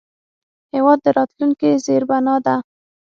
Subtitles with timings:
[0.73, 2.55] هېواد د راتلونکي زیربنا ده.